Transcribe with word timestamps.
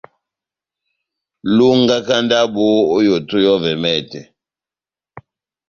Longaka 1.57 2.15
ndabo 2.25 2.63
ό 2.95 2.97
yoto 3.07 3.37
yɔ́vɛ 3.45 3.71
mɛtɛ. 3.81 4.21